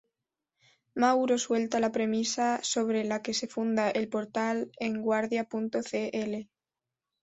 [0.95, 6.49] Mauro suelta la premisa sobre la que se funda el portal "EnGuardia.cl".